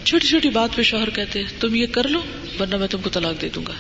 [0.04, 2.22] چھوٹی چھوٹی بات پہ شوہر کہتے تم یہ کر لو
[2.60, 3.74] ورنہ میں تم کو طلاق دے دوں گا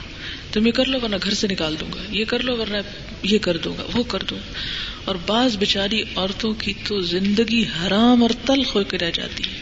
[0.52, 2.78] تم یہ کر لو ورنہ گھر سے نکال دوں گا یہ کر لو ورنہ
[3.24, 4.54] یہ کر دوں گا وہ کر دوں گا
[5.06, 8.32] اور بعض بےچاری عورتوں کی تو زندگی حرام اور
[8.74, 9.62] ہو کے رہ جاتی ہے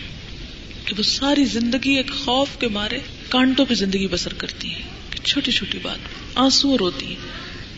[0.85, 5.51] کہ وہ ساری زندگی ایک خوف کے مارے کانٹوں پہ زندگی بسر کرتی ہے چھوٹی
[5.51, 7.15] چھوٹی بات آنسو روتی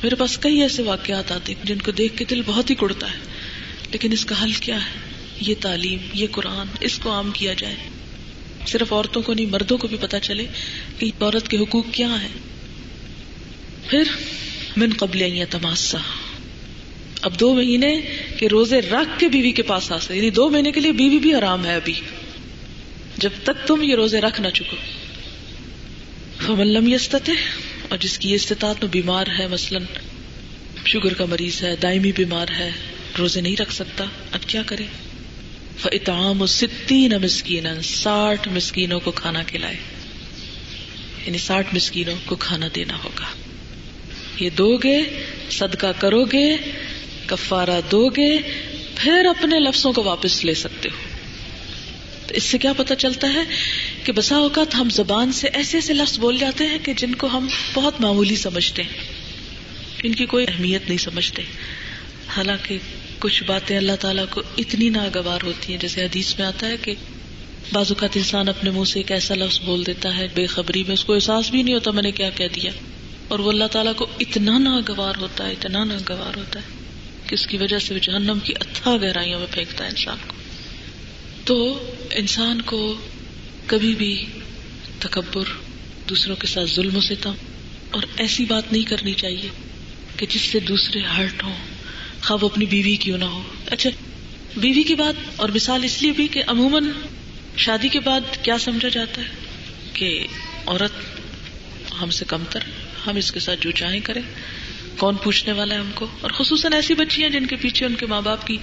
[0.03, 3.07] میرے پاس کئی ایسے واقعات آتے ہیں جن کو دیکھ کے دل بہت ہی کڑتا
[3.07, 3.87] ہے
[3.91, 4.99] لیکن اس کا حل کیا ہے
[5.41, 7.75] یہ تعلیم یہ قرآن اس کو عام کیا جائے
[8.67, 10.45] صرف عورتوں کو نہیں مردوں کو بھی پتا چلے
[10.99, 12.37] کہ عورت کے حقوق کیا ہیں
[13.87, 14.03] پھر
[14.77, 15.97] من قبل تماسا
[17.21, 17.93] اب دو مہینے
[18.37, 21.19] کے روزے رکھ کے بیوی کے پاس آ سکتے یعنی دو مہینے کے لیے بیوی
[21.19, 21.93] بھی آرام ہے ابھی
[23.17, 24.75] جب تک تم یہ روزے رکھ نہ چکو
[26.45, 27.31] فملم یستتے
[27.89, 29.83] اور جس کی استطاعت میں بیمار ہے مثلاً
[30.85, 32.69] شوگر کا مریض ہے دائمی بیمار ہے
[33.19, 34.05] روزے نہیں رکھ سکتا
[34.31, 34.85] اب کیا کرے
[35.85, 39.75] اتام ستین مسکین ساٹھ مسکینوں کو کھانا کھلائے
[41.25, 43.25] یعنی ساٹھ مسکینوں کو کھانا دینا ہوگا
[44.41, 44.97] یہ دو گے
[45.49, 46.47] صدقہ کرو گے
[47.25, 48.29] کفارہ دو گے
[48.95, 51.07] پھر اپنے لفظوں کو واپس لے سکتے ہو
[52.27, 53.43] تو اس سے کیا پتا چلتا ہے
[54.03, 57.27] کہ بسا اوقات ہم زبان سے ایسے ایسے لفظ بول جاتے ہیں کہ جن کو
[57.27, 59.07] ہم بہت معمولی سمجھتے ہیں
[60.03, 61.41] ان کی کوئی اہمیت نہیں سمجھتے
[62.27, 62.77] حالانکہ
[63.19, 66.93] کچھ باتیں اللہ تعالیٰ کو اتنی ناگوار ہوتی ہیں جیسے حدیث میں آتا ہے کہ
[67.73, 70.93] بعض اوقات انسان اپنے منہ سے ایک ایسا لفظ بول دیتا ہے بے خبری میں
[70.93, 72.71] اس کو احساس بھی نہیں ہوتا میں نے کیا کہہ دیا
[73.29, 76.77] اور وہ اللہ تعالیٰ کو اتنا ناگوار ہوتا ہے اتنا ناگوار ہوتا ہے
[77.27, 80.33] کہ اس کی وجہ سے وہ جہنم کی اتھا گہرائیوں میں پھینکتا ہے انسان کو
[81.43, 81.57] تو
[82.11, 82.81] انسان کو
[83.67, 84.13] کبھی بھی
[84.99, 85.51] تکبر
[86.09, 87.33] دوسروں کے ساتھ ظلم و ستم
[87.91, 89.49] اور ایسی بات نہیں کرنی چاہیے
[90.17, 91.43] کہ جس سے دوسرے ہرٹ
[92.21, 93.41] خواہ وہ اپنی بیوی کیوں نہ ہو
[93.71, 93.89] اچھا
[94.57, 96.91] بیوی کی بات اور مثال اس لیے بھی کہ عموماً
[97.57, 100.27] شادی کے بعد کیا سمجھا جاتا ہے کہ
[100.65, 102.63] عورت ہم سے کم تر
[103.05, 104.21] ہم اس کے ساتھ جو چاہیں کریں
[104.97, 108.05] کون پوچھنے والا ہے ہم کو اور خصوصاً ایسی بچیاں جن کے پیچھے ان کے
[108.05, 108.57] ماں باپ کی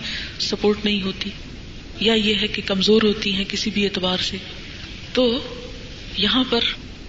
[0.40, 1.30] سپورٹ نہیں ہوتی
[2.00, 4.36] یا یہ ہے کہ کمزور ہوتی ہیں کسی بھی اعتبار سے
[5.12, 5.24] تو
[6.16, 6.64] یہاں پر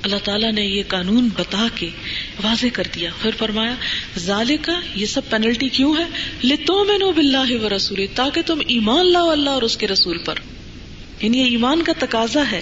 [0.04, 1.89] اللہ تعالیٰ نے یہ قانون بتا کے
[2.43, 3.74] واضح کر دیا پھر فرمایا
[4.20, 6.06] ظال کا یہ سب پینلٹی کیوں ہے
[6.43, 10.39] لتو نو بلّہ و رسول تاکہ تم ایمان لاؤ اللہ اور اس کے رسول پر
[11.22, 12.62] یعنی یہ ایمان کا تقاضا ہے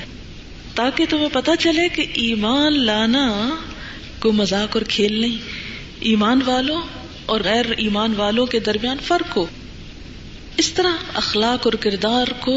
[0.75, 3.25] تاکہ تمہیں پتا چلے کہ ایمان لانا
[4.19, 5.37] کوئی مذاق اور کھیل نہیں
[6.01, 6.81] ایمان والوں
[7.25, 9.45] اور غیر ایمان والوں کے درمیان فرق ہو
[10.57, 12.55] اس طرح اخلاق اور کردار کو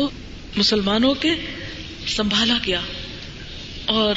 [0.57, 1.35] مسلمانوں کے
[2.07, 2.81] سنبھالا گیا
[3.87, 4.15] اور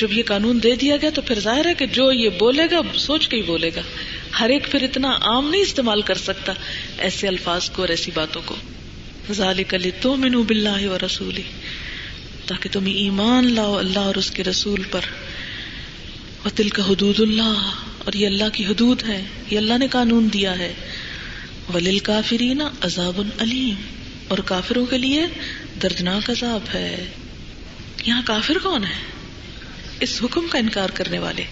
[0.00, 2.80] جب یہ قانون دے دیا گیا تو پھر ظاہر ہے کہ جو یہ بولے گا
[2.98, 3.80] سوچ کے ہی بولے گا
[4.40, 6.52] ہر ایک پھر اتنا عام نہیں استعمال کر سکتا
[6.98, 8.54] ایسے الفاظ کو اور ایسی باتوں کو
[9.32, 11.40] ذالک کلی تو منو بل اور رسول
[12.46, 15.00] تاکہ تم ایمان لاؤ اللہ اور اس کے رسول پر
[16.44, 17.70] وطل کا حدود اللہ
[18.04, 19.20] اور یہ اللہ کی حدود ہے
[19.50, 20.72] یہ اللہ نے قانون دیا ہے
[21.74, 25.26] ولیل کافرین عذاب العلیم اور کافروں کے لیے
[25.82, 27.04] دردناک عذاب ہے
[28.06, 28.98] یہاں کافر کون ہے
[30.00, 31.42] اس حکم کا انکار کرنے والے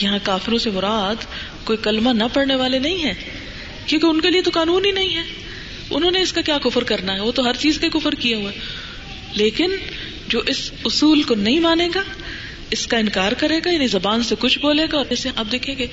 [0.00, 1.24] یہاں کافروں سے مراد
[1.64, 3.14] کوئی کلمہ نہ پڑھنے والے نہیں ہے
[3.86, 5.22] کیونکہ ان کے لیے تو قانون ہی نہیں ہے
[5.90, 8.34] انہوں نے اس کا کیا کفر کرنا ہے وہ تو ہر چیز کے کفر کیے
[8.34, 8.52] ہوئے
[9.34, 9.76] لیکن
[10.28, 12.02] جو اس اصول کو نہیں مانے گا
[12.70, 15.86] اس کا انکار کرے گا یعنی زبان سے کچھ بولے گا اور آپ دیکھیں گے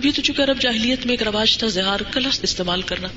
[0.00, 3.08] ابھی تو چونکہ عرب جاہلیت میں ایک رواج تھا زہار لفظ استعمال کرنا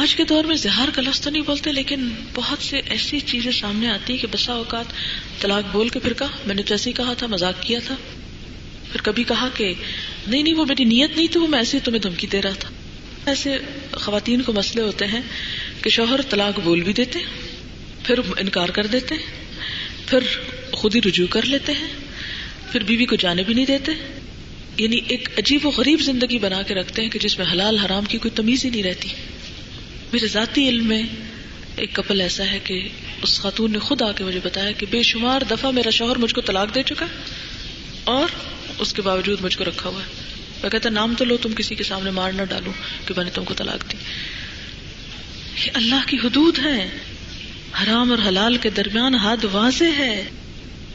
[0.00, 3.88] آج کے دور میں زہار لفظ تو نہیں بولتے لیکن بہت سے ایسی چیزیں سامنے
[3.88, 4.92] آتی کہ بسا اوقات
[5.40, 7.94] طلاق بول کے پھر کہا میں نے تو ہی کہا تھا مزاق کیا تھا
[8.92, 9.72] پھر کبھی کہا کہ
[10.26, 12.70] نہیں نہیں وہ میری نیت نہیں تھی وہ میں ہی تمہیں دھمکی دے رہا تھا
[13.26, 13.56] ایسے
[13.94, 15.20] خواتین کو مسئلے ہوتے ہیں
[15.82, 17.18] کہ شوہر طلاق بول بھی دیتے
[18.04, 19.14] پھر انکار کر دیتے
[20.06, 20.24] پھر
[20.72, 21.88] خود ہی رجوع کر لیتے ہیں
[22.72, 23.92] پھر بیوی بی کو جانے بھی نہیں دیتے
[24.76, 28.04] یعنی ایک عجیب و غریب زندگی بنا کے رکھتے ہیں کہ جس میں حلال حرام
[28.04, 29.08] کی کوئی تمیز ہی نہیں رہتی
[30.12, 31.02] میرے ذاتی علم میں
[31.76, 32.80] ایک کپل ایسا ہے کہ
[33.22, 36.34] اس خاتون نے خود آ کے مجھے بتایا کہ بے شمار دفعہ میرا شوہر مجھ
[36.34, 37.06] کو طلاق دے چکا
[38.04, 38.28] اور
[38.78, 40.28] اس کے باوجود مجھ کو رکھا ہوا ہے
[40.62, 42.72] میں کہتا نام تو لو تم کسی کے سامنے مار نہ ڈالو
[43.06, 43.96] کہ میں نے تم کو طلاق دی
[45.56, 46.88] یہ اللہ کی حدود ہیں
[47.82, 50.14] حرام اور حلال کے درمیان حد واضح ہے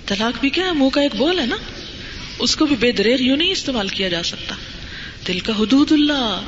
[0.05, 1.57] طلاق بھی کیا ہے منہ کا ایک بول ہے نا
[2.39, 4.55] اس کو بھی بے دریغ یوں نہیں استعمال کیا جا سکتا
[5.27, 6.41] دل کا حدود اللہ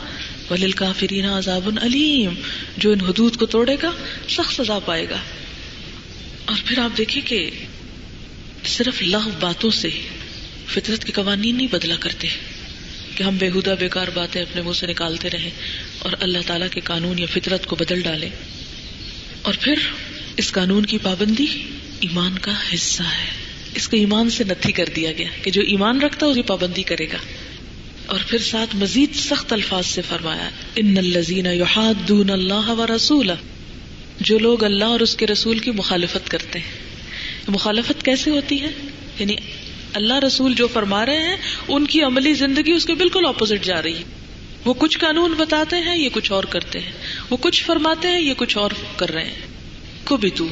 [0.49, 2.33] ولیل عذاب علیم
[2.77, 3.91] جو ان حدود کو توڑے گا
[4.29, 5.17] سخت سزا پائے گا
[6.45, 7.49] اور پھر آپ دیکھیں کہ
[8.65, 9.89] صرف لغ باتوں سے
[10.67, 12.27] فطرت کے قوانین نہیں بدلا کرتے
[13.15, 15.49] کہ ہم بےحدہ بیکار باتیں اپنے منہ سے نکالتے رہیں
[15.99, 18.29] اور اللہ تعالیٰ کے قانون یا فطرت کو بدل ڈالیں
[19.41, 19.75] اور پھر
[20.37, 21.45] اس قانون کی پابندی
[21.99, 23.46] ایمان کا حصہ ہے
[23.77, 27.05] اس کو ایمان سے نتھی کر دیا گیا کہ جو ایمان رکھتا ہے پابندی کرے
[27.05, 27.17] گا
[28.07, 30.49] اور پھر ساتھ مزید سخت الفاظ سے فرمایا
[30.75, 31.47] ان الزین
[32.31, 33.31] اللہ و رسول
[34.21, 37.53] جو لوگ اللہ اور اس کے رسول کی مخالفت کرتے ہیں
[37.53, 38.71] مخالفت کیسے ہوتی ہے
[39.19, 39.35] یعنی
[39.93, 41.35] اللہ رسول جو فرما رہے ہیں
[41.67, 45.75] ان کی عملی زندگی اس کے بالکل اپوزٹ جا رہی ہے وہ کچھ قانون بتاتے
[45.75, 46.91] ہیں یہ کچھ اور کرتے ہیں
[47.29, 48.71] وہ کچھ فرماتے ہیں یہ کچھ اور
[48.95, 50.47] کر رہے ہیں کو بھی تو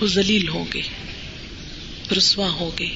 [0.00, 0.80] وہ زلیل ہوں گے
[2.12, 2.94] رسوا ہو گئی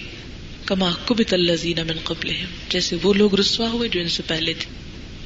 [0.66, 2.32] کما کبت اللہ زینہ من قبل
[2.68, 4.70] جیسے وہ لوگ رسوا ہوئے جو ان سے پہلے تھے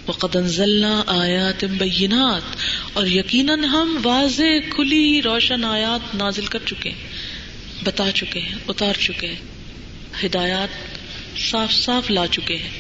[0.07, 2.57] وہ قدن ضلع آیات بینات
[2.93, 9.01] اور یقیناً ہم واضح کھلی روشن آیات نازل کر چکے ہیں بتا چکے ہیں اتار
[9.01, 12.71] چکے ہیں ہدایات صاف صاف لا چکے ہیں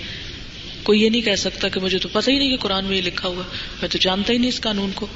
[0.83, 3.03] کوئی یہ نہیں کہہ سکتا کہ مجھے تو پتہ ہی نہیں کہ قرآن میں یہ
[3.03, 3.43] لکھا ہوا
[3.81, 5.07] میں تو جانتا ہی نہیں اس قانون کو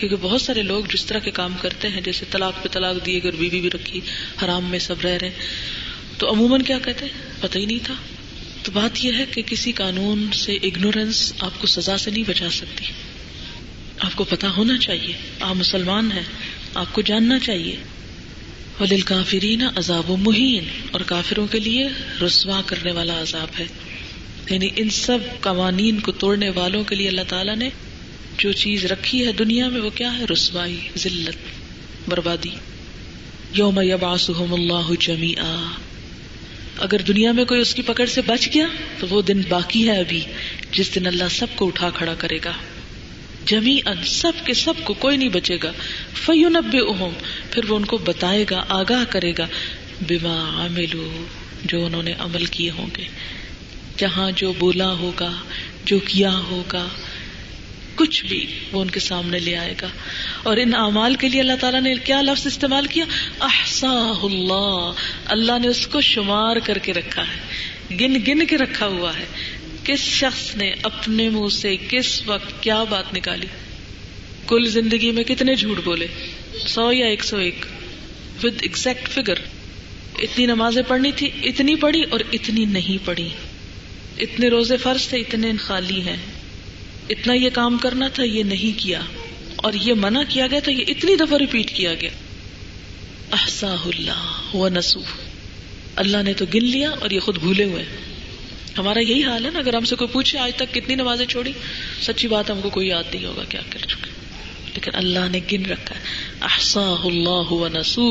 [0.00, 3.20] کیونکہ بہت سارے لوگ جس طرح کے کام کرتے ہیں جیسے طلاق پہ طلاق دیے
[3.20, 4.00] بیوی بھی رکھی
[4.44, 7.94] حرام میں سب رہ رہے ہیں تو عموماً کیا کہتے ہیں پتہ ہی نہیں تھا
[8.62, 10.58] تو بات یہ ہے کہ کسی قانون سے
[11.40, 12.84] آپ کو سزا سے نہیں بچا سکتی
[13.98, 15.12] آپ کو پتا ہونا چاہیے
[15.40, 16.22] آپ مسلمان ہیں
[16.74, 17.76] آپ کو جاننا چاہیے
[18.80, 21.88] ولیل کافرین عذاب و محین اور کافروں کے لیے
[22.22, 23.66] رسوا کرنے والا عذاب ہے
[24.50, 27.68] یعنی ان سب قوانین کو توڑنے والوں کے لیے اللہ تعالیٰ نے
[28.40, 32.54] جو چیز رکھی ہے دنیا میں وہ کیا ہے رسوائی ذلت بربادی
[33.54, 35.54] یوم اللہ جمی آ
[36.78, 38.66] اگر دنیا میں کوئی اس کی پکڑ سے بچ گیا
[38.98, 40.20] تو وہ دن باقی ہے ابھی
[40.70, 42.52] جس دن اللہ سب کو اٹھا کھڑا کرے گا
[43.46, 45.72] جمی ان سب کے سب کو کوئی نہیں بچے گا
[46.14, 47.12] فیون اہم
[47.50, 49.46] پھر وہ ان کو بتائے گا آگاہ کرے گا
[50.08, 51.08] بما ملو
[51.64, 53.06] جو انہوں نے عمل کیے ہوں گے
[53.96, 55.30] جہاں جو بولا ہوگا
[55.84, 56.86] جو کیا ہوگا
[57.96, 59.88] کچھ بھی وہ ان کے سامنے لے آئے گا
[60.42, 63.04] اور ان اعمال کے لیے اللہ تعالیٰ نے کیا لفظ استعمال کیا
[63.40, 63.92] احسا
[64.22, 65.02] اللہ
[65.28, 69.24] اللہ نے اس کو شمار کر کے رکھا ہے گن گن کے رکھا ہوا ہے
[69.84, 73.46] کس شخص نے اپنے منہ سے کس وقت کیا بات نکالی
[74.46, 76.06] کل زندگی میں کتنے جھوٹ بولے
[76.66, 77.64] سو یا ایک سو ایک
[78.44, 79.38] ود ایگزیکٹ فگر
[80.18, 83.28] اتنی نمازیں پڑھنی تھی اتنی پڑھی اور اتنی نہیں پڑھی
[84.18, 86.16] اتنے روزے فرض تھے اتنے خالی ہیں
[87.10, 89.00] اتنا یہ کام کرنا تھا یہ نہیں کیا
[89.56, 92.10] اور یہ منع کیا گیا تھا یہ اتنی دفعہ ریپیٹ کیا گیا
[93.32, 95.00] احسا اللہ نسو
[95.96, 97.84] اللہ نے تو گن لیا اور یہ خود بھولے ہوئے
[98.78, 101.52] ہمارا یہی حال ہے نا اگر ہم سے کوئی پوچھے آج تک کتنی نمازیں چھوڑی
[102.02, 104.10] سچی بات ہم کو کوئی یاد نہیں ہوگا کیا کر چکے
[104.74, 106.44] لیکن اللہ نے گن رکھا ہے
[106.44, 108.10] احسا اللہ نسو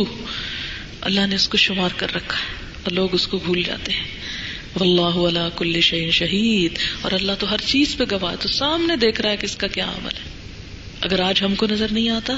[1.02, 4.06] اللہ نے اس کو شمار کر رکھا ہے اور لوگ اس کو بھول جاتے ہیں
[4.76, 9.22] اللہ عل کل شہین شہید اور اللہ تو ہر چیز پہ گواہ تو سامنے دیکھ
[9.22, 10.30] رہا ہے کہ اس کا کیا عمل ہے
[11.02, 12.34] اگر آج ہم کو نظر نہیں آتا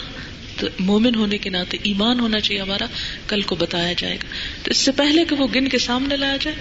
[0.57, 2.85] تو مومن ہونے کے ناطے ایمان ہونا چاہیے ہمارا
[3.27, 4.27] کل کو بتایا جائے گا
[4.63, 6.55] تو اس سے پہلے کہ وہ گن کے سامنے لایا جائے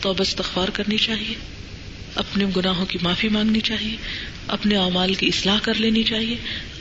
[0.00, 1.34] تو بس تخوار کرنی چاہیے
[2.14, 3.96] اپنے گناہوں کی معافی مانگنی چاہیے
[4.46, 6.36] اپنے اعمال کی اصلاح کر لینی چاہیے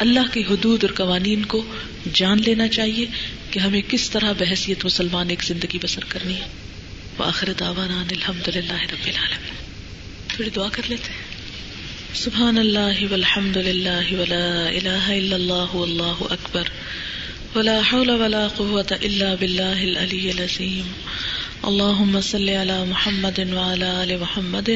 [0.00, 1.62] اللہ کی حدود اور قوانین کو
[2.14, 3.06] جان لینا چاہیے
[3.52, 6.48] کہ ہمیں کس طرح بحثیت مسلمان ایک زندگی بسر کرنی ہے
[7.22, 9.58] وآخر دعوانان الحمد للہ رب العالمين
[10.30, 16.72] تھوڑی دعا کر لیتے ہیں سبحان اللہ والحمد للہ ولا الہ الا اللہ واللہ اکبر
[17.56, 20.90] ولا حول ولا قوة الا باللہ العلی العظیم
[21.64, 24.70] اللہم صل علی محمد وعلى آل محمد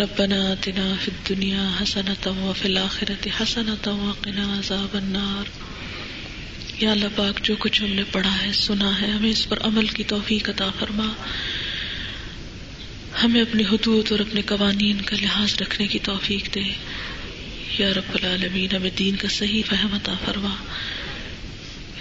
[0.00, 5.50] ربنا آتنا في الدنيا حسنة وفي الآخرة حسنة وقنا عذاب النار
[6.80, 9.86] یا اللہ پاک جو کچھ ہم نے پڑھا ہے سنا ہے ہمیں اس پر عمل
[9.88, 11.12] کی توفیق عطا فرما
[13.22, 16.68] ہمیں اپنی حدود اور اپنے قوانین کا لحاظ رکھنے کی توفیق دے
[17.78, 20.54] یا رب العالمین ہمیں دین کا صحیح فہم عطا فرما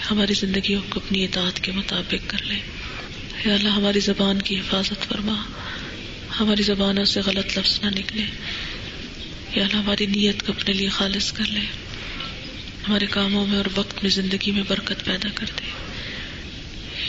[0.11, 2.59] ہماری زندگیوں کو اپنی اطاعت کے مطابق کر لے
[3.45, 5.35] یا اللہ ہماری زبان کی حفاظت فرما
[6.39, 8.25] ہماری زبانوں سے غلط لفظ نہ نکلے
[9.55, 11.65] یا اللہ ہماری نیت کو اپنے لیے خالص کر لے
[12.87, 15.69] ہمارے کاموں میں اور وقت میں زندگی میں برکت پیدا کر دے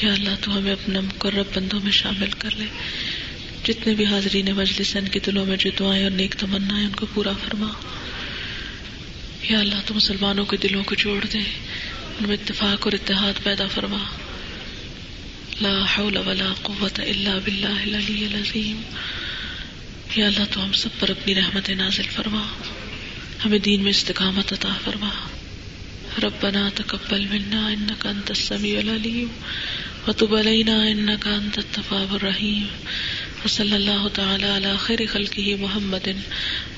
[0.03, 2.67] یا اللہ تو ہمیں اپنا مقرب بندوں میں شامل کر لے
[3.65, 7.07] جتنے بھی حاضرین مجلس ان کے دلوں میں جو دعائیں اور نیک تمنا ان کو
[7.15, 7.71] پورا فرما
[9.43, 11.39] یا اللہ تو مسلمانوں کے دلوں کو جوڑ دے
[12.21, 14.05] میں اتفاق اور اتحاد پیدا فرما
[15.61, 18.81] لا حول ولا قوت الا باللہ العلی العظیم
[20.17, 22.43] یا اللہ تو ہم سب پر اپنی رحمت نازل فرما
[23.45, 25.11] ہمیں دین میں استقامت عطا فرما
[26.23, 29.29] ربنا تقبل منا انك انت السميع العليم
[30.09, 32.67] وتب علينا انك انت التواب الرحيم
[33.47, 36.17] وصلى الله تعالى على خير خلقه محمد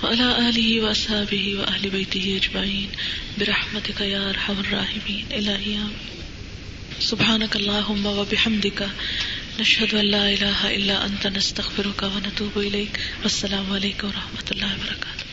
[0.03, 2.89] وعلى آله وأصحابه وأهل بيته أجمعين
[3.39, 5.78] برحمتك يا أرحم الراحمين إلهي
[7.01, 8.89] سبحانك اللهم وبحمدك
[9.61, 15.28] نشهد أن لا إله إلا أنت نستغفرك ونتوب إليك والسلام عليكم ورحمة الله وبركاته